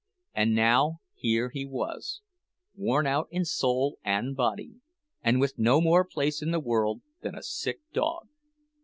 [0.33, 2.21] And now here he was,
[2.73, 4.77] worn out in soul and body,
[5.21, 8.27] and with no more place in the world than a sick dog.